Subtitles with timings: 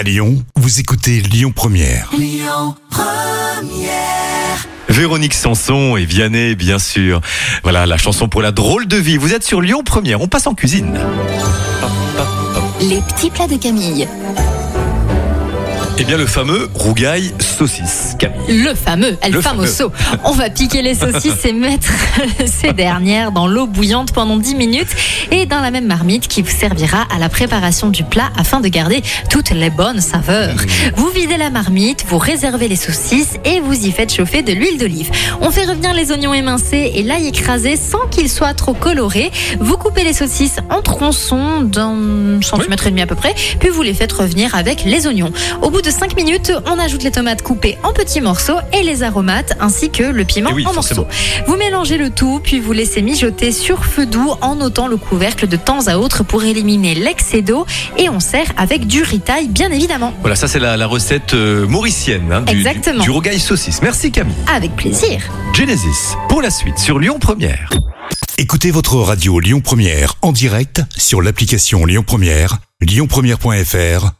[0.00, 2.10] À Lyon, vous écoutez Lyon Première.
[4.88, 7.20] Véronique Sanson et Vianney, bien sûr.
[7.64, 9.18] Voilà la chanson pour la drôle de vie.
[9.18, 10.22] Vous êtes sur Lyon Première.
[10.22, 10.98] On passe en cuisine.
[12.80, 14.08] Les petits plats de Camille.
[16.02, 18.62] Eh bien, le fameux rougail saucisse, Camille.
[18.62, 19.92] Le fameux, El Le Famoso.
[20.24, 21.90] On va piquer les saucisses et mettre
[22.46, 24.88] ces dernières dans l'eau bouillante pendant 10 minutes
[25.30, 28.68] et dans la même marmite qui vous servira à la préparation du plat afin de
[28.68, 30.56] garder toutes les bonnes saveurs.
[30.96, 34.78] Vous videz la marmite, vous réservez les saucisses et vous y faites chauffer de l'huile
[34.78, 35.10] d'olive.
[35.42, 39.30] On fait revenir les oignons émincés et l'ail écrasé sans qu'ils soient trop colorés.
[39.60, 43.82] Vous coupez les saucisses en tronçons d'un centimètre et demi à peu près, puis vous
[43.82, 45.30] les faites revenir avec les oignons.
[45.60, 49.02] Au bout de 5 minutes, on ajoute les tomates coupées en petits morceaux et les
[49.02, 51.02] aromates ainsi que le piment Eh oui, en forcément.
[51.02, 51.44] morceaux.
[51.46, 55.46] Vous mélangez le tout, puis vous laissez mijoter sur feu doux en ôtant le couvercle
[55.48, 57.66] de temps à autre pour éliminer l'excès d'eau
[57.98, 60.12] et on sert avec du ritaille bien évidemment.
[60.20, 62.98] Voilà, ça c'est la, la recette euh, mauricienne hein, du, Exactement.
[63.00, 63.82] du, du rougail saucisse.
[63.82, 64.34] Merci Camille.
[64.54, 65.20] Avec plaisir.
[65.54, 67.70] Genesis, pour la suite sur Lyon Première.
[68.38, 74.19] Écoutez votre radio Lyon Première en direct sur l'application Lyon Première, lyonpremière.fr